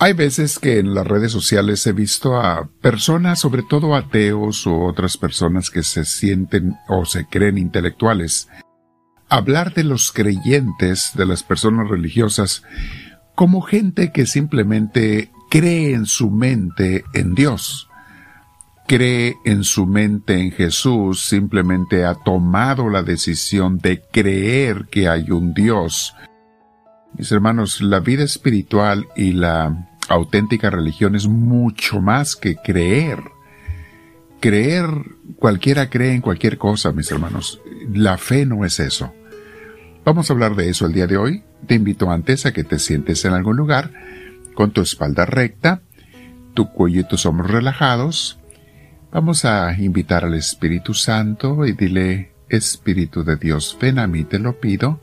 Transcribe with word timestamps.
Hay 0.00 0.12
veces 0.12 0.60
que 0.60 0.78
en 0.78 0.94
las 0.94 1.04
redes 1.04 1.32
sociales 1.32 1.84
he 1.88 1.92
visto 1.92 2.40
a 2.40 2.68
personas, 2.80 3.40
sobre 3.40 3.64
todo 3.64 3.96
ateos 3.96 4.64
o 4.68 4.84
otras 4.84 5.16
personas 5.16 5.70
que 5.70 5.82
se 5.82 6.04
sienten 6.04 6.76
o 6.88 7.04
se 7.04 7.26
creen 7.26 7.58
intelectuales, 7.58 8.48
hablar 9.28 9.74
de 9.74 9.82
los 9.82 10.12
creyentes, 10.12 11.10
de 11.14 11.26
las 11.26 11.42
personas 11.42 11.88
religiosas, 11.88 12.62
como 13.34 13.60
gente 13.60 14.12
que 14.12 14.24
simplemente 14.26 15.32
cree 15.50 15.94
en 15.94 16.06
su 16.06 16.30
mente 16.30 17.04
en 17.12 17.34
Dios, 17.34 17.88
cree 18.86 19.34
en 19.44 19.64
su 19.64 19.84
mente 19.86 20.40
en 20.40 20.52
Jesús, 20.52 21.22
simplemente 21.22 22.04
ha 22.04 22.14
tomado 22.14 22.88
la 22.88 23.02
decisión 23.02 23.78
de 23.78 24.00
creer 24.12 24.86
que 24.92 25.08
hay 25.08 25.32
un 25.32 25.54
Dios. 25.54 26.14
Mis 27.16 27.32
hermanos, 27.32 27.80
la 27.80 28.00
vida 28.00 28.22
espiritual 28.22 29.08
y 29.16 29.32
la 29.32 29.87
auténtica 30.08 30.70
religión 30.70 31.14
es 31.14 31.26
mucho 31.26 32.00
más 32.00 32.36
que 32.36 32.56
creer. 32.56 33.20
Creer, 34.40 34.86
cualquiera 35.36 35.90
cree 35.90 36.14
en 36.14 36.20
cualquier 36.20 36.58
cosa, 36.58 36.92
mis 36.92 37.10
hermanos. 37.10 37.60
La 37.92 38.18
fe 38.18 38.46
no 38.46 38.64
es 38.64 38.80
eso. 38.80 39.12
Vamos 40.04 40.30
a 40.30 40.32
hablar 40.32 40.54
de 40.54 40.70
eso 40.70 40.86
el 40.86 40.92
día 40.92 41.06
de 41.06 41.16
hoy. 41.16 41.42
Te 41.66 41.74
invito 41.74 42.10
antes 42.10 42.46
a 42.46 42.52
que 42.52 42.64
te 42.64 42.78
sientes 42.78 43.24
en 43.24 43.34
algún 43.34 43.56
lugar, 43.56 43.90
con 44.54 44.70
tu 44.70 44.80
espalda 44.80 45.26
recta, 45.26 45.82
tu 46.54 46.72
cuello 46.72 47.00
y 47.00 47.04
tus 47.04 47.26
hombros 47.26 47.50
relajados. 47.50 48.38
Vamos 49.12 49.44
a 49.44 49.74
invitar 49.78 50.24
al 50.24 50.34
Espíritu 50.34 50.94
Santo 50.94 51.66
y 51.66 51.72
dile, 51.72 52.32
Espíritu 52.48 53.24
de 53.24 53.36
Dios, 53.36 53.76
ven 53.80 53.98
a 53.98 54.06
mí, 54.06 54.24
te 54.24 54.38
lo 54.38 54.60
pido. 54.60 55.00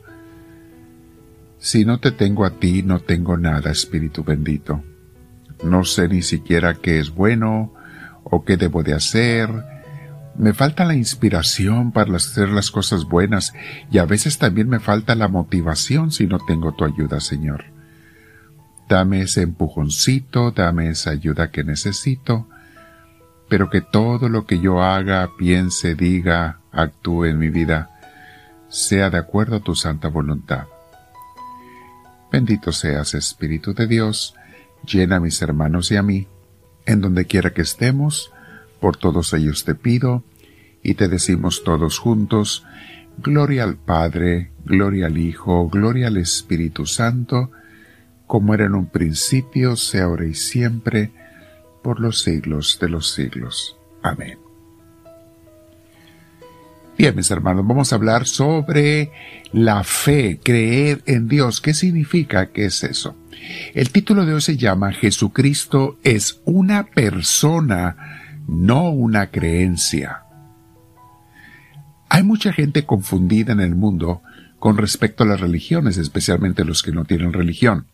Si 1.58 1.84
no 1.84 2.00
te 2.00 2.10
tengo 2.10 2.44
a 2.44 2.50
ti, 2.50 2.82
no 2.82 3.00
tengo 3.00 3.36
nada, 3.36 3.70
Espíritu 3.70 4.24
bendito. 4.24 4.82
No 5.62 5.84
sé 5.84 6.08
ni 6.08 6.22
siquiera 6.22 6.74
qué 6.74 6.98
es 6.98 7.10
bueno 7.10 7.72
o 8.24 8.44
qué 8.44 8.56
debo 8.56 8.82
de 8.82 8.94
hacer. 8.94 9.48
Me 10.36 10.52
falta 10.52 10.84
la 10.84 10.94
inspiración 10.94 11.92
para 11.92 12.16
hacer 12.16 12.50
las 12.50 12.70
cosas 12.70 13.04
buenas 13.04 13.54
y 13.90 13.98
a 13.98 14.04
veces 14.04 14.38
también 14.38 14.68
me 14.68 14.80
falta 14.80 15.14
la 15.14 15.28
motivación 15.28 16.10
si 16.12 16.26
no 16.26 16.38
tengo 16.38 16.72
tu 16.72 16.84
ayuda, 16.84 17.20
Señor. 17.20 17.64
Dame 18.88 19.22
ese 19.22 19.42
empujoncito, 19.42 20.50
dame 20.50 20.90
esa 20.90 21.10
ayuda 21.10 21.50
que 21.50 21.64
necesito, 21.64 22.46
pero 23.48 23.70
que 23.70 23.80
todo 23.80 24.28
lo 24.28 24.46
que 24.46 24.60
yo 24.60 24.82
haga, 24.82 25.30
piense, 25.38 25.94
diga, 25.94 26.60
actúe 26.70 27.26
en 27.26 27.38
mi 27.38 27.48
vida, 27.48 27.90
sea 28.68 29.10
de 29.10 29.18
acuerdo 29.18 29.56
a 29.56 29.60
tu 29.60 29.74
santa 29.74 30.08
voluntad. 30.08 30.66
Bendito 32.30 32.72
seas, 32.72 33.14
Espíritu 33.14 33.72
de 33.72 33.86
Dios, 33.86 34.34
Llena 34.84 35.16
a 35.16 35.20
mis 35.20 35.40
hermanos 35.42 35.90
y 35.90 35.96
a 35.96 36.02
mí, 36.02 36.26
en 36.84 37.00
donde 37.00 37.24
quiera 37.24 37.52
que 37.52 37.62
estemos, 37.62 38.32
por 38.80 38.96
todos 38.96 39.32
ellos 39.32 39.64
te 39.64 39.74
pido, 39.74 40.22
y 40.82 40.94
te 40.94 41.08
decimos 41.08 41.62
todos 41.64 41.98
juntos, 41.98 42.64
Gloria 43.18 43.64
al 43.64 43.76
Padre, 43.76 44.50
gloria 44.64 45.06
al 45.06 45.16
Hijo, 45.16 45.68
gloria 45.68 46.08
al 46.08 46.18
Espíritu 46.18 46.84
Santo, 46.86 47.50
como 48.26 48.52
era 48.52 48.66
en 48.66 48.74
un 48.74 48.86
principio, 48.86 49.76
sea 49.76 50.04
ahora 50.04 50.26
y 50.26 50.34
siempre, 50.34 51.12
por 51.82 51.98
los 51.98 52.20
siglos 52.20 52.78
de 52.80 52.88
los 52.90 53.12
siglos. 53.14 53.78
Amén. 54.02 54.45
Bien, 56.98 57.14
mis 57.14 57.30
hermanos, 57.30 57.66
vamos 57.66 57.92
a 57.92 57.96
hablar 57.96 58.26
sobre 58.26 59.10
la 59.52 59.84
fe, 59.84 60.40
creer 60.42 61.02
en 61.04 61.28
Dios. 61.28 61.60
¿Qué 61.60 61.74
significa? 61.74 62.52
¿Qué 62.52 62.64
es 62.64 62.82
eso? 62.84 63.14
El 63.74 63.90
título 63.90 64.24
de 64.24 64.32
hoy 64.32 64.40
se 64.40 64.56
llama 64.56 64.92
Jesucristo 64.92 65.98
es 66.02 66.40
una 66.46 66.84
persona, 66.86 68.40
no 68.48 68.88
una 68.88 69.26
creencia. 69.30 70.22
Hay 72.08 72.22
mucha 72.22 72.54
gente 72.54 72.86
confundida 72.86 73.52
en 73.52 73.60
el 73.60 73.74
mundo 73.74 74.22
con 74.58 74.78
respecto 74.78 75.22
a 75.22 75.26
las 75.26 75.40
religiones, 75.40 75.98
especialmente 75.98 76.64
los 76.64 76.82
que 76.82 76.92
no 76.92 77.04
tienen 77.04 77.34
religión, 77.34 77.84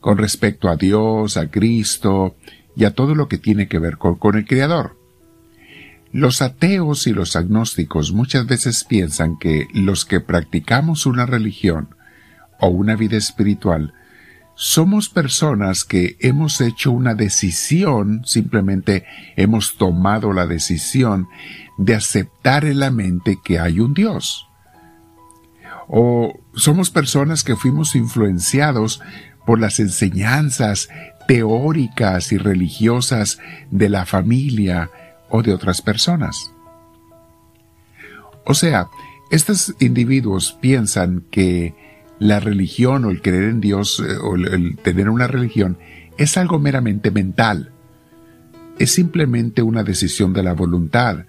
con 0.00 0.18
respecto 0.18 0.68
a 0.68 0.76
Dios, 0.76 1.38
a 1.38 1.50
Cristo 1.50 2.36
y 2.76 2.84
a 2.84 2.90
todo 2.90 3.14
lo 3.14 3.28
que 3.28 3.38
tiene 3.38 3.66
que 3.66 3.78
ver 3.78 3.96
con, 3.96 4.16
con 4.16 4.36
el 4.36 4.44
Creador. 4.44 5.03
Los 6.14 6.42
ateos 6.42 7.08
y 7.08 7.12
los 7.12 7.34
agnósticos 7.34 8.12
muchas 8.12 8.46
veces 8.46 8.84
piensan 8.84 9.36
que 9.36 9.66
los 9.74 10.04
que 10.04 10.20
practicamos 10.20 11.06
una 11.06 11.26
religión 11.26 11.96
o 12.60 12.68
una 12.68 12.94
vida 12.94 13.16
espiritual 13.16 13.94
somos 14.54 15.08
personas 15.08 15.82
que 15.82 16.16
hemos 16.20 16.60
hecho 16.60 16.92
una 16.92 17.14
decisión, 17.14 18.22
simplemente 18.26 19.04
hemos 19.34 19.76
tomado 19.76 20.32
la 20.32 20.46
decisión 20.46 21.26
de 21.78 21.96
aceptar 21.96 22.64
en 22.64 22.78
la 22.78 22.92
mente 22.92 23.40
que 23.44 23.58
hay 23.58 23.80
un 23.80 23.92
Dios. 23.92 24.46
O 25.88 26.38
somos 26.54 26.90
personas 26.90 27.42
que 27.42 27.56
fuimos 27.56 27.96
influenciados 27.96 29.00
por 29.44 29.58
las 29.58 29.80
enseñanzas 29.80 30.88
teóricas 31.26 32.30
y 32.30 32.38
religiosas 32.38 33.40
de 33.72 33.88
la 33.88 34.06
familia, 34.06 34.90
o 35.28 35.42
de 35.42 35.52
otras 35.52 35.82
personas. 35.82 36.52
O 38.44 38.54
sea, 38.54 38.88
estos 39.30 39.74
individuos 39.80 40.56
piensan 40.60 41.24
que 41.30 41.74
la 42.18 42.40
religión 42.40 43.04
o 43.04 43.10
el 43.10 43.22
creer 43.22 43.44
en 43.44 43.60
Dios 43.60 44.00
eh, 44.00 44.16
o 44.16 44.36
el 44.36 44.76
tener 44.78 45.08
una 45.08 45.26
religión 45.26 45.78
es 46.16 46.36
algo 46.36 46.58
meramente 46.58 47.10
mental. 47.10 47.72
Es 48.78 48.92
simplemente 48.92 49.62
una 49.62 49.82
decisión 49.82 50.32
de 50.32 50.42
la 50.42 50.52
voluntad. 50.52 51.24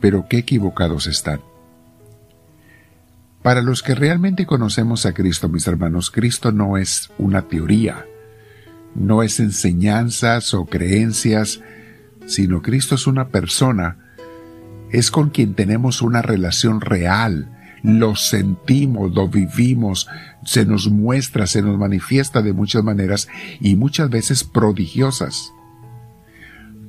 Pero 0.00 0.26
qué 0.28 0.38
equivocados 0.38 1.06
están. 1.06 1.40
Para 3.42 3.62
los 3.62 3.82
que 3.82 3.94
realmente 3.94 4.46
conocemos 4.46 5.04
a 5.04 5.12
Cristo, 5.12 5.48
mis 5.48 5.66
hermanos, 5.66 6.10
Cristo 6.10 6.52
no 6.52 6.76
es 6.76 7.10
una 7.18 7.42
teoría, 7.42 8.06
no 8.94 9.22
es 9.24 9.40
enseñanzas 9.40 10.54
o 10.54 10.66
creencias 10.66 11.60
sino 12.26 12.62
Cristo 12.62 12.94
es 12.94 13.06
una 13.06 13.28
persona, 13.28 13.96
es 14.90 15.10
con 15.10 15.30
quien 15.30 15.54
tenemos 15.54 16.02
una 16.02 16.22
relación 16.22 16.80
real, 16.80 17.58
lo 17.82 18.14
sentimos, 18.14 19.12
lo 19.12 19.28
vivimos, 19.28 20.08
se 20.44 20.64
nos 20.64 20.88
muestra, 20.88 21.46
se 21.46 21.62
nos 21.62 21.78
manifiesta 21.78 22.42
de 22.42 22.52
muchas 22.52 22.84
maneras 22.84 23.28
y 23.60 23.74
muchas 23.74 24.08
veces 24.10 24.44
prodigiosas. 24.44 25.52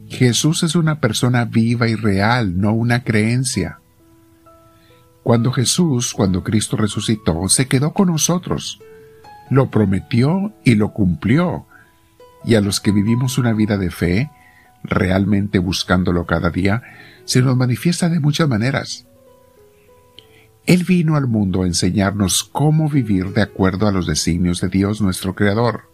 Jesús 0.07 0.61
es 0.63 0.75
una 0.75 0.99
persona 0.99 1.45
viva 1.45 1.87
y 1.87 1.95
real, 1.95 2.59
no 2.59 2.73
una 2.73 3.03
creencia. 3.03 3.79
Cuando 5.23 5.51
Jesús, 5.51 6.13
cuando 6.13 6.43
Cristo 6.43 6.77
resucitó, 6.77 7.47
se 7.49 7.67
quedó 7.67 7.93
con 7.93 8.09
nosotros, 8.09 8.79
lo 9.49 9.71
prometió 9.71 10.53
y 10.63 10.75
lo 10.75 10.93
cumplió. 10.93 11.65
Y 12.45 12.55
a 12.55 12.61
los 12.61 12.81
que 12.81 12.91
vivimos 12.91 13.37
una 13.37 13.53
vida 13.53 13.77
de 13.77 13.89
fe, 13.89 14.29
realmente 14.83 15.59
buscándolo 15.59 16.25
cada 16.25 16.49
día, 16.49 16.83
se 17.25 17.41
nos 17.41 17.55
manifiesta 17.55 18.09
de 18.09 18.19
muchas 18.19 18.47
maneras. 18.47 19.07
Él 20.65 20.83
vino 20.83 21.15
al 21.15 21.27
mundo 21.27 21.63
a 21.63 21.67
enseñarnos 21.67 22.43
cómo 22.43 22.89
vivir 22.89 23.33
de 23.33 23.41
acuerdo 23.41 23.87
a 23.87 23.91
los 23.91 24.07
designios 24.07 24.61
de 24.61 24.69
Dios 24.69 25.01
nuestro 25.01 25.35
Creador. 25.35 25.89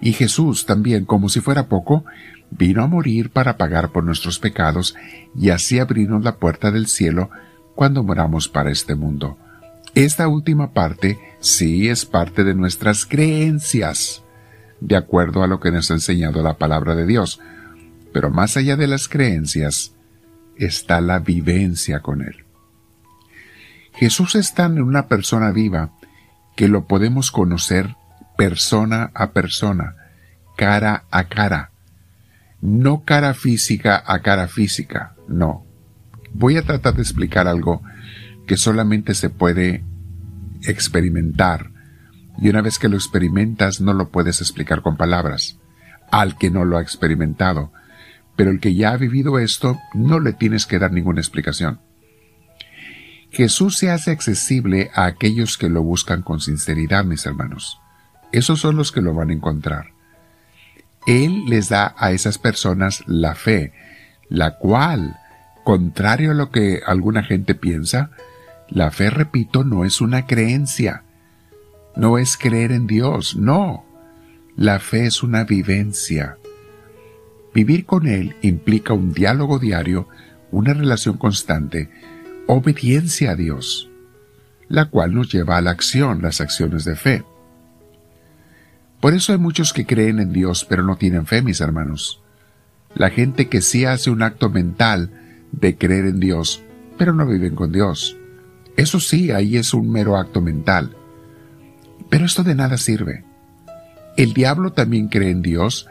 Y 0.00 0.12
Jesús 0.12 0.66
también, 0.66 1.04
como 1.04 1.28
si 1.28 1.40
fuera 1.40 1.68
poco, 1.68 2.04
vino 2.50 2.82
a 2.82 2.86
morir 2.86 3.30
para 3.30 3.56
pagar 3.56 3.90
por 3.90 4.04
nuestros 4.04 4.38
pecados 4.38 4.94
y 5.36 5.50
así 5.50 5.78
abrirnos 5.78 6.24
la 6.24 6.36
puerta 6.36 6.70
del 6.70 6.86
cielo 6.86 7.30
cuando 7.74 8.02
moramos 8.02 8.48
para 8.48 8.70
este 8.70 8.94
mundo. 8.94 9.36
Esta 9.94 10.28
última 10.28 10.72
parte 10.72 11.18
sí 11.40 11.88
es 11.88 12.06
parte 12.06 12.44
de 12.44 12.54
nuestras 12.54 13.04
creencias, 13.04 14.22
de 14.80 14.96
acuerdo 14.96 15.42
a 15.42 15.48
lo 15.48 15.58
que 15.58 15.72
nos 15.72 15.90
ha 15.90 15.94
enseñado 15.94 16.42
la 16.42 16.56
palabra 16.56 16.94
de 16.94 17.06
Dios, 17.06 17.40
pero 18.12 18.30
más 18.30 18.56
allá 18.56 18.76
de 18.76 18.86
las 18.86 19.08
creencias 19.08 19.94
está 20.56 21.00
la 21.00 21.18
vivencia 21.18 22.00
con 22.00 22.22
Él. 22.22 22.44
Jesús 23.94 24.34
es 24.34 24.54
tan 24.54 24.80
una 24.80 25.08
persona 25.08 25.50
viva 25.50 25.92
que 26.56 26.68
lo 26.68 26.86
podemos 26.86 27.30
conocer 27.30 27.96
persona 28.36 29.10
a 29.14 29.32
persona, 29.32 29.96
cara 30.56 31.04
a 31.10 31.24
cara. 31.24 31.70
No 32.60 33.04
cara 33.04 33.34
física 33.34 34.02
a 34.06 34.20
cara 34.20 34.48
física, 34.48 35.14
no. 35.28 35.66
Voy 36.32 36.56
a 36.56 36.62
tratar 36.62 36.94
de 36.94 37.02
explicar 37.02 37.48
algo 37.48 37.82
que 38.46 38.56
solamente 38.56 39.14
se 39.14 39.30
puede 39.30 39.84
experimentar 40.62 41.70
y 42.40 42.48
una 42.48 42.62
vez 42.62 42.78
que 42.78 42.88
lo 42.88 42.96
experimentas 42.96 43.80
no 43.80 43.92
lo 43.92 44.10
puedes 44.10 44.40
explicar 44.40 44.82
con 44.82 44.96
palabras 44.96 45.58
al 46.10 46.36
que 46.36 46.50
no 46.50 46.64
lo 46.64 46.78
ha 46.78 46.82
experimentado 46.82 47.72
pero 48.40 48.52
el 48.52 48.60
que 48.60 48.74
ya 48.74 48.92
ha 48.92 48.96
vivido 48.96 49.38
esto 49.38 49.78
no 49.92 50.18
le 50.18 50.32
tienes 50.32 50.64
que 50.64 50.78
dar 50.78 50.92
ninguna 50.92 51.20
explicación. 51.20 51.78
Jesús 53.30 53.76
se 53.76 53.90
hace 53.90 54.12
accesible 54.12 54.90
a 54.94 55.04
aquellos 55.04 55.58
que 55.58 55.68
lo 55.68 55.82
buscan 55.82 56.22
con 56.22 56.40
sinceridad, 56.40 57.04
mis 57.04 57.26
hermanos. 57.26 57.78
Esos 58.32 58.58
son 58.58 58.76
los 58.76 58.92
que 58.92 59.02
lo 59.02 59.12
van 59.12 59.28
a 59.28 59.34
encontrar. 59.34 59.88
Él 61.06 61.44
les 61.48 61.68
da 61.68 61.94
a 61.98 62.12
esas 62.12 62.38
personas 62.38 63.04
la 63.06 63.34
fe, 63.34 63.74
la 64.30 64.56
cual, 64.56 65.18
contrario 65.62 66.30
a 66.30 66.34
lo 66.34 66.50
que 66.50 66.80
alguna 66.86 67.22
gente 67.22 67.54
piensa, 67.54 68.10
la 68.70 68.90
fe, 68.90 69.10
repito, 69.10 69.64
no 69.64 69.84
es 69.84 70.00
una 70.00 70.24
creencia, 70.24 71.02
no 71.94 72.16
es 72.16 72.38
creer 72.38 72.72
en 72.72 72.86
Dios, 72.86 73.36
no. 73.36 73.84
La 74.56 74.78
fe 74.80 75.04
es 75.04 75.22
una 75.22 75.44
vivencia. 75.44 76.38
Vivir 77.54 77.84
con 77.84 78.06
Él 78.06 78.36
implica 78.42 78.92
un 78.92 79.12
diálogo 79.12 79.58
diario, 79.58 80.08
una 80.52 80.72
relación 80.72 81.16
constante, 81.16 81.90
obediencia 82.46 83.32
a 83.32 83.36
Dios, 83.36 83.90
la 84.68 84.86
cual 84.86 85.14
nos 85.14 85.32
lleva 85.32 85.56
a 85.56 85.60
la 85.60 85.70
acción, 85.70 86.22
las 86.22 86.40
acciones 86.40 86.84
de 86.84 86.96
fe. 86.96 87.24
Por 89.00 89.14
eso 89.14 89.32
hay 89.32 89.38
muchos 89.38 89.72
que 89.72 89.86
creen 89.86 90.20
en 90.20 90.32
Dios 90.32 90.64
pero 90.68 90.82
no 90.82 90.96
tienen 90.96 91.26
fe, 91.26 91.42
mis 91.42 91.60
hermanos. 91.60 92.22
La 92.94 93.10
gente 93.10 93.48
que 93.48 93.62
sí 93.62 93.84
hace 93.84 94.10
un 94.10 94.22
acto 94.22 94.50
mental 94.50 95.10
de 95.52 95.76
creer 95.76 96.06
en 96.06 96.20
Dios, 96.20 96.62
pero 96.98 97.12
no 97.12 97.26
viven 97.26 97.54
con 97.54 97.72
Dios. 97.72 98.16
Eso 98.76 99.00
sí, 99.00 99.30
ahí 99.30 99.56
es 99.56 99.74
un 99.74 99.90
mero 99.90 100.16
acto 100.16 100.40
mental. 100.40 100.96
Pero 102.08 102.24
esto 102.24 102.42
de 102.42 102.54
nada 102.54 102.76
sirve. 102.78 103.24
El 104.16 104.34
diablo 104.34 104.72
también 104.72 105.08
cree 105.08 105.30
en 105.30 105.42
Dios, 105.42 105.88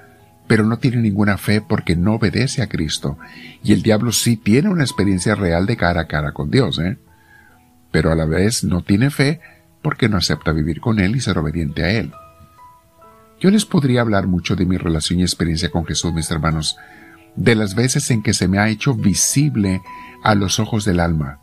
pero 0.50 0.66
no 0.66 0.80
tiene 0.80 0.98
ninguna 0.98 1.38
fe 1.38 1.62
porque 1.62 1.96
no 1.96 2.16
obedece 2.16 2.64
a 2.64 2.68
Cristo. 2.68 3.20
Y 3.64 3.72
el 3.72 3.84
diablo 3.84 4.12
sí 4.12 4.36
tiene 4.36 4.70
una 4.70 4.84
experiencia 4.84 5.36
real 5.36 5.68
de 5.68 5.78
cara 5.78 6.02
a 6.02 6.08
cara 6.08 6.32
con 6.32 6.50
Dios, 6.50 6.80
¿eh? 6.80 6.98
Pero 7.92 8.12
a 8.12 8.16
la 8.16 8.26
vez 8.26 8.64
no 8.64 8.82
tiene 8.82 9.12
fe 9.12 9.42
porque 9.84 10.10
no 10.10 10.18
acepta 10.18 10.52
vivir 10.52 10.82
con 10.82 11.00
Él 11.00 11.16
y 11.16 11.22
ser 11.22 11.38
obediente 11.38 11.84
a 11.84 11.92
Él. 11.92 12.14
Yo 13.40 13.52
les 13.52 13.66
podría 13.66 14.02
hablar 14.02 14.26
mucho 14.26 14.56
de 14.56 14.66
mi 14.66 14.78
relación 14.78 15.20
y 15.20 15.22
experiencia 15.22 15.70
con 15.70 15.86
Jesús, 15.86 16.14
mis 16.14 16.32
hermanos, 16.32 16.78
de 17.36 17.54
las 17.54 17.76
veces 17.76 18.10
en 18.10 18.24
que 18.24 18.34
se 18.34 18.48
me 18.48 18.58
ha 18.58 18.70
hecho 18.70 18.96
visible 18.96 19.84
a 20.24 20.34
los 20.34 20.60
ojos 20.60 20.84
del 20.84 21.00
alma, 21.00 21.38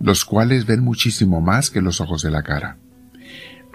los 0.00 0.24
cuales 0.24 0.66
ven 0.66 0.82
muchísimo 0.82 1.40
más 1.40 1.70
que 1.70 1.80
los 1.80 2.00
ojos 2.00 2.22
de 2.22 2.32
la 2.32 2.42
cara. 2.42 2.78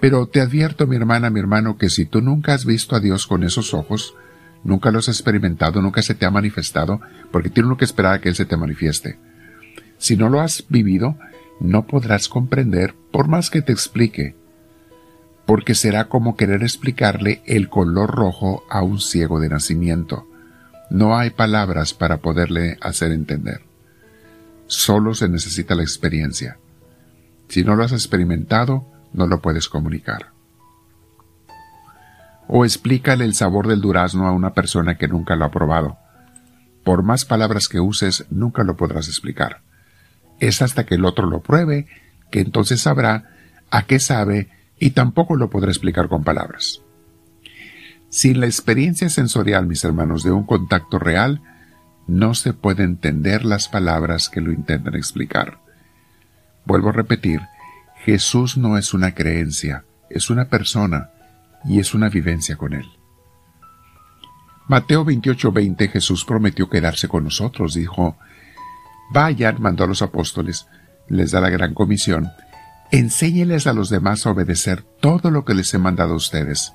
Pero 0.02 0.26
te 0.26 0.40
advierto, 0.40 0.88
mi 0.88 0.96
hermana, 0.96 1.30
mi 1.30 1.38
hermano, 1.38 1.78
que 1.78 1.88
si 1.88 2.06
tú 2.06 2.20
nunca 2.22 2.54
has 2.54 2.64
visto 2.64 2.96
a 2.96 2.98
Dios 2.98 3.28
con 3.28 3.44
esos 3.44 3.72
ojos, 3.72 4.16
nunca 4.64 4.90
los 4.90 5.08
has 5.08 5.14
experimentado, 5.14 5.80
nunca 5.80 6.02
se 6.02 6.16
te 6.16 6.26
ha 6.26 6.30
manifestado, 6.32 7.00
porque 7.30 7.50
tienes 7.50 7.68
uno 7.68 7.76
que 7.76 7.84
esperar 7.84 8.14
a 8.14 8.20
que 8.20 8.28
Él 8.28 8.34
se 8.34 8.44
te 8.44 8.56
manifieste. 8.56 9.20
Si 9.98 10.16
no 10.16 10.28
lo 10.28 10.40
has 10.40 10.64
vivido, 10.68 11.16
no 11.60 11.86
podrás 11.86 12.28
comprender 12.28 12.96
por 13.12 13.28
más 13.28 13.48
que 13.48 13.62
te 13.62 13.70
explique, 13.70 14.34
porque 15.46 15.76
será 15.76 16.08
como 16.08 16.36
querer 16.36 16.64
explicarle 16.64 17.40
el 17.46 17.68
color 17.68 18.10
rojo 18.10 18.64
a 18.68 18.82
un 18.82 18.98
ciego 18.98 19.38
de 19.38 19.50
nacimiento. 19.50 20.26
No 20.90 21.16
hay 21.16 21.30
palabras 21.30 21.94
para 21.94 22.16
poderle 22.16 22.76
hacer 22.80 23.12
entender. 23.12 23.60
Solo 24.66 25.14
se 25.14 25.28
necesita 25.28 25.76
la 25.76 25.84
experiencia. 25.84 26.58
Si 27.46 27.62
no 27.62 27.76
lo 27.76 27.84
has 27.84 27.92
experimentado, 27.92 28.91
no 29.12 29.26
lo 29.26 29.40
puedes 29.40 29.68
comunicar. 29.68 30.32
O 32.48 32.64
explícale 32.64 33.24
el 33.24 33.34
sabor 33.34 33.68
del 33.68 33.80
durazno 33.80 34.26
a 34.26 34.32
una 34.32 34.52
persona 34.52 34.96
que 34.96 35.08
nunca 35.08 35.36
lo 35.36 35.44
ha 35.44 35.50
probado. 35.50 35.96
Por 36.84 37.02
más 37.02 37.24
palabras 37.24 37.68
que 37.68 37.80
uses, 37.80 38.26
nunca 38.30 38.64
lo 38.64 38.76
podrás 38.76 39.08
explicar. 39.08 39.62
Es 40.40 40.60
hasta 40.62 40.84
que 40.84 40.96
el 40.96 41.04
otro 41.04 41.26
lo 41.26 41.40
pruebe 41.40 41.86
que 42.30 42.40
entonces 42.40 42.80
sabrá 42.80 43.30
a 43.70 43.82
qué 43.84 44.00
sabe 44.00 44.48
y 44.78 44.90
tampoco 44.90 45.36
lo 45.36 45.48
podrá 45.50 45.70
explicar 45.70 46.08
con 46.08 46.24
palabras. 46.24 46.82
Sin 48.08 48.40
la 48.40 48.46
experiencia 48.46 49.08
sensorial, 49.08 49.66
mis 49.66 49.84
hermanos, 49.84 50.22
de 50.24 50.32
un 50.32 50.44
contacto 50.44 50.98
real, 50.98 51.40
no 52.06 52.34
se 52.34 52.52
puede 52.52 52.82
entender 52.82 53.44
las 53.44 53.68
palabras 53.68 54.28
que 54.28 54.40
lo 54.40 54.52
intentan 54.52 54.94
explicar. 54.94 55.58
Vuelvo 56.64 56.90
a 56.90 56.92
repetir, 56.92 57.40
Jesús 58.04 58.56
no 58.56 58.76
es 58.78 58.94
una 58.94 59.14
creencia, 59.14 59.84
es 60.10 60.28
una 60.28 60.48
persona 60.48 61.10
y 61.64 61.78
es 61.78 61.94
una 61.94 62.08
vivencia 62.08 62.56
con 62.56 62.72
Él. 62.72 62.86
Mateo 64.66 65.04
28:20 65.04 65.88
Jesús 65.88 66.24
prometió 66.24 66.68
quedarse 66.68 67.06
con 67.06 67.24
nosotros, 67.24 67.74
dijo, 67.74 68.16
Vayan, 69.12 69.60
mandó 69.60 69.84
a 69.84 69.86
los 69.86 70.02
apóstoles, 70.02 70.66
les 71.08 71.30
da 71.30 71.40
la 71.40 71.50
gran 71.50 71.74
comisión, 71.74 72.30
enséñeles 72.90 73.68
a 73.68 73.72
los 73.72 73.88
demás 73.88 74.26
a 74.26 74.30
obedecer 74.30 74.82
todo 74.82 75.30
lo 75.30 75.44
que 75.44 75.54
les 75.54 75.72
he 75.72 75.78
mandado 75.78 76.14
a 76.14 76.16
ustedes. 76.16 76.72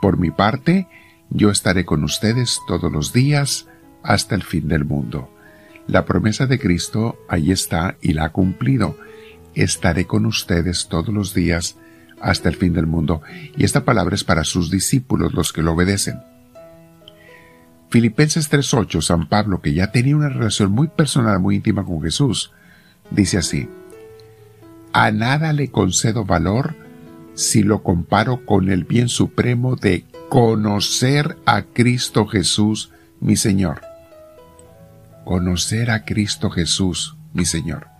Por 0.00 0.16
mi 0.16 0.30
parte, 0.30 0.86
yo 1.30 1.50
estaré 1.50 1.84
con 1.84 2.04
ustedes 2.04 2.60
todos 2.68 2.92
los 2.92 3.12
días 3.12 3.66
hasta 4.04 4.36
el 4.36 4.44
fin 4.44 4.68
del 4.68 4.84
mundo. 4.84 5.28
La 5.88 6.04
promesa 6.04 6.46
de 6.46 6.60
Cristo 6.60 7.18
ahí 7.28 7.50
está 7.50 7.96
y 8.00 8.12
la 8.12 8.26
ha 8.26 8.28
cumplido 8.28 8.96
estaré 9.54 10.06
con 10.06 10.26
ustedes 10.26 10.88
todos 10.88 11.08
los 11.08 11.34
días 11.34 11.76
hasta 12.20 12.48
el 12.48 12.56
fin 12.56 12.72
del 12.72 12.86
mundo. 12.86 13.22
Y 13.56 13.64
esta 13.64 13.84
palabra 13.84 14.14
es 14.14 14.24
para 14.24 14.44
sus 14.44 14.70
discípulos, 14.70 15.34
los 15.34 15.52
que 15.52 15.62
lo 15.62 15.72
obedecen. 15.72 16.20
Filipenses 17.90 18.50
3.8, 18.50 19.02
San 19.02 19.28
Pablo, 19.28 19.60
que 19.60 19.74
ya 19.74 19.92
tenía 19.92 20.16
una 20.16 20.30
relación 20.30 20.72
muy 20.72 20.88
personal, 20.88 21.40
muy 21.40 21.56
íntima 21.56 21.84
con 21.84 22.00
Jesús, 22.00 22.52
dice 23.10 23.36
así, 23.36 23.68
A 24.94 25.10
nada 25.10 25.52
le 25.52 25.70
concedo 25.70 26.24
valor 26.24 26.74
si 27.34 27.62
lo 27.62 27.82
comparo 27.82 28.46
con 28.46 28.70
el 28.70 28.84
bien 28.84 29.08
supremo 29.08 29.76
de 29.76 30.06
conocer 30.30 31.36
a 31.44 31.62
Cristo 31.62 32.26
Jesús, 32.26 32.90
mi 33.20 33.36
Señor. 33.36 33.82
Conocer 35.24 35.90
a 35.90 36.06
Cristo 36.06 36.48
Jesús, 36.50 37.16
mi 37.34 37.44
Señor. 37.44 37.91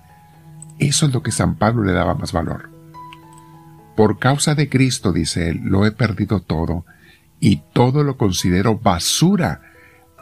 Eso 0.83 1.07
es 1.07 1.15
lo 1.15 1.23
que 1.23 1.31
San 1.31 1.55
Pablo 1.55 1.85
le 1.85 1.93
daba 1.93 2.15
más 2.15 2.33
valor. 2.33 2.69
Por 3.97 4.19
causa 4.19 4.57
de 4.57 4.69
Cristo, 4.69 5.13
dice 5.13 5.49
él, 5.49 5.61
lo 5.63 5.87
he 5.87 5.93
perdido 5.93 6.41
todo 6.41 6.85
y 7.39 7.63
todo 7.73 8.03
lo 8.03 8.17
considero 8.17 8.81
basura 8.81 9.61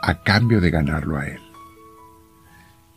a 0.02 0.22
cambio 0.22 0.60
de 0.60 0.70
ganarlo 0.70 1.16
a 1.16 1.26
Él. 1.26 1.40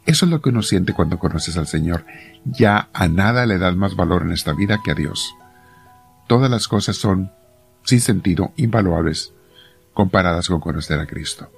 Eso 0.05 0.25
es 0.25 0.31
lo 0.31 0.41
que 0.41 0.49
uno 0.49 0.61
siente 0.61 0.91
cuando 0.91 1.19
conoces 1.19 1.55
al 1.55 1.67
Señor. 1.67 2.05
Ya 2.43 2.89
a 2.91 3.07
nada 3.07 3.45
le 3.45 3.57
das 3.57 3.77
más 3.77 3.95
valor 3.95 4.23
en 4.23 4.33
esta 4.33 4.51
vida 4.51 4.81
que 4.83 4.91
a 4.91 4.95
Dios. 4.95 5.33
Todas 6.27 6.51
las 6.51 6.67
cosas 6.67 6.97
son, 6.97 7.31
sin 7.85 8.01
sentido, 8.01 8.51
invaluables, 8.57 9.31
comparadas 9.93 10.49
con 10.49 10.59
conocer 10.59 10.99
a 10.99 11.07
Cristo. 11.07 11.49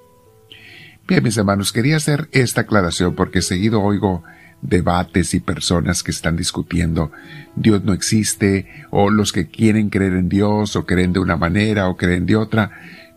Bien, 1.08 1.24
mis 1.24 1.36
hermanos, 1.36 1.72
quería 1.72 1.96
hacer 1.96 2.28
esta 2.30 2.60
aclaración 2.60 3.16
porque 3.16 3.42
seguido 3.42 3.82
oigo 3.82 4.22
debates 4.62 5.34
y 5.34 5.40
personas 5.40 6.02
que 6.02 6.10
están 6.10 6.36
discutiendo 6.36 7.12
Dios 7.56 7.84
no 7.84 7.92
existe 7.92 8.66
o 8.90 9.10
los 9.10 9.32
que 9.32 9.48
quieren 9.48 9.90
creer 9.90 10.14
en 10.14 10.28
Dios 10.28 10.76
o 10.76 10.86
creen 10.86 11.12
de 11.12 11.20
una 11.20 11.36
manera 11.36 11.88
o 11.88 11.96
creen 11.96 12.26
de 12.26 12.36
otra, 12.36 12.70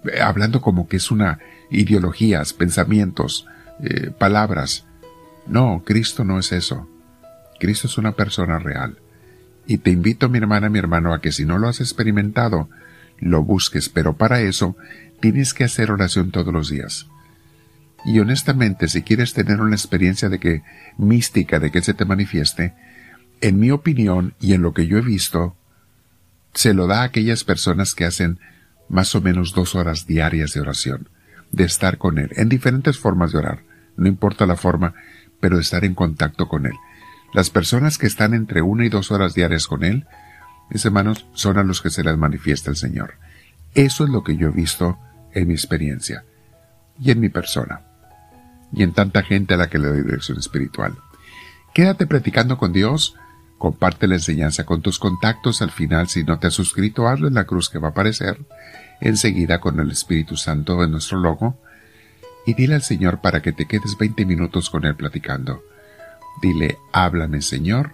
eh, 0.05 0.21
hablando 0.21 0.61
como 0.61 0.87
que 0.87 0.97
es 0.97 1.11
una 1.11 1.39
ideologías, 1.69 2.53
pensamientos, 2.53 3.45
eh, 3.83 4.11
palabras. 4.17 4.85
No, 5.47 5.83
Cristo 5.85 6.23
no 6.23 6.39
es 6.39 6.51
eso. 6.51 6.87
Cristo 7.59 7.87
es 7.87 7.97
una 7.97 8.13
persona 8.13 8.59
real. 8.59 8.97
Y 9.67 9.79
te 9.79 9.91
invito, 9.91 10.29
mi 10.29 10.39
hermana, 10.39 10.69
mi 10.69 10.79
hermano, 10.79 11.13
a 11.13 11.21
que 11.21 11.31
si 11.31 11.45
no 11.45 11.57
lo 11.57 11.67
has 11.67 11.79
experimentado, 11.79 12.69
lo 13.19 13.43
busques, 13.43 13.89
pero 13.89 14.15
para 14.15 14.41
eso 14.41 14.75
tienes 15.19 15.53
que 15.53 15.65
hacer 15.65 15.91
oración 15.91 16.31
todos 16.31 16.53
los 16.53 16.69
días. 16.69 17.07
Y 18.05 18.19
honestamente, 18.19 18.87
si 18.87 19.01
quieres 19.01 19.33
tener 19.33 19.59
una 19.61 19.75
experiencia 19.75 20.29
de 20.29 20.39
que 20.39 20.63
mística 20.97 21.59
de 21.59 21.71
que 21.71 21.81
se 21.81 21.93
te 21.93 22.05
manifieste, 22.05 22.73
en 23.41 23.59
mi 23.59 23.71
opinión 23.71 24.33
y 24.39 24.53
en 24.53 24.61
lo 24.61 24.73
que 24.73 24.87
yo 24.87 24.97
he 24.97 25.01
visto, 25.01 25.55
se 26.53 26.73
lo 26.73 26.87
da 26.87 27.01
a 27.01 27.05
aquellas 27.05 27.43
personas 27.43 27.93
que 27.93 28.05
hacen 28.05 28.39
más 28.87 29.13
o 29.15 29.21
menos 29.21 29.53
dos 29.53 29.75
horas 29.75 30.07
diarias 30.07 30.53
de 30.53 30.61
oración, 30.61 31.09
de 31.51 31.63
estar 31.63 31.97
con 31.97 32.17
Él, 32.17 32.31
en 32.35 32.49
diferentes 32.49 32.97
formas 32.97 33.31
de 33.31 33.39
orar, 33.39 33.63
no 33.97 34.07
importa 34.07 34.45
la 34.45 34.55
forma, 34.55 34.93
pero 35.39 35.57
de 35.57 35.61
estar 35.61 35.85
en 35.85 35.95
contacto 35.95 36.47
con 36.47 36.65
Él. 36.65 36.73
Las 37.33 37.49
personas 37.49 37.97
que 37.97 38.07
están 38.07 38.33
entre 38.33 38.61
una 38.61 38.85
y 38.85 38.89
dos 38.89 39.11
horas 39.11 39.35
diarias 39.35 39.67
con 39.67 39.83
Él, 39.83 40.07
mis 40.69 40.83
hermanos, 40.85 41.27
son 41.33 41.57
a 41.57 41.63
los 41.63 41.81
que 41.81 41.91
se 41.91 42.03
les 42.03 42.17
manifiesta 42.17 42.71
el 42.71 42.75
Señor. 42.75 43.15
Eso 43.75 44.03
es 44.03 44.09
lo 44.09 44.23
que 44.23 44.35
yo 44.35 44.47
he 44.47 44.51
visto 44.51 44.97
en 45.33 45.47
mi 45.47 45.53
experiencia 45.53 46.23
y 46.99 47.11
en 47.11 47.19
mi 47.19 47.29
persona 47.29 47.88
y 48.71 48.83
en 48.83 48.93
tanta 48.93 49.23
gente 49.23 49.53
a 49.53 49.57
la 49.57 49.69
que 49.69 49.79
le 49.79 49.87
doy 49.87 50.03
dirección 50.03 50.37
espiritual. 50.37 50.95
Quédate 51.73 52.07
practicando 52.07 52.57
con 52.57 52.73
Dios, 52.73 53.15
comparte 53.57 54.07
la 54.07 54.15
enseñanza 54.15 54.65
con 54.65 54.81
tus 54.81 54.99
contactos, 54.99 55.61
al 55.61 55.71
final 55.71 56.07
si 56.07 56.23
no 56.23 56.39
te 56.39 56.47
has 56.47 56.53
suscrito, 56.53 57.07
hazlo 57.07 57.27
en 57.27 57.35
la 57.35 57.45
cruz 57.45 57.69
que 57.69 57.79
va 57.79 57.89
a 57.89 57.91
aparecer 57.91 58.37
enseguida 59.01 59.59
con 59.59 59.79
el 59.79 59.91
Espíritu 59.91 60.35
Santo 60.35 60.83
en 60.83 60.91
nuestro 60.91 61.19
logo, 61.19 61.57
y 62.45 62.53
dile 62.53 62.75
al 62.75 62.81
Señor 62.81 63.21
para 63.21 63.41
que 63.41 63.51
te 63.51 63.65
quedes 63.65 63.97
20 63.97 64.25
minutos 64.25 64.69
con 64.69 64.85
Él 64.85 64.95
platicando. 64.95 65.63
Dile, 66.41 66.77
háblame 66.91 67.41
Señor, 67.41 67.93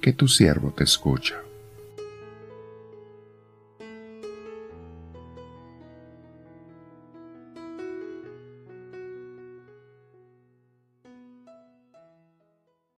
que 0.00 0.12
tu 0.12 0.28
siervo 0.28 0.70
te 0.70 0.84
escucha. 0.84 1.34